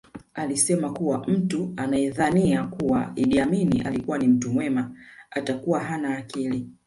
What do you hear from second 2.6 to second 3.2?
kuwa